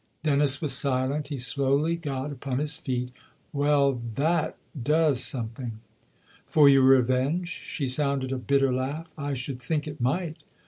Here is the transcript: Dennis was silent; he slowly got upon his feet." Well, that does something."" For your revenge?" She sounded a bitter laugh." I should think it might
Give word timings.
Dennis 0.23 0.59
was 0.63 0.73
silent; 0.73 1.27
he 1.27 1.37
slowly 1.37 1.95
got 1.95 2.31
upon 2.31 2.57
his 2.57 2.75
feet." 2.75 3.11
Well, 3.53 4.01
that 4.15 4.57
does 4.81 5.23
something."" 5.23 5.73
For 6.53 6.67
your 6.67 6.81
revenge?" 6.81 7.49
She 7.71 7.85
sounded 7.85 8.31
a 8.31 8.39
bitter 8.39 8.73
laugh." 8.73 9.05
I 9.15 9.35
should 9.35 9.61
think 9.61 9.87
it 9.87 10.01
might 10.01 10.37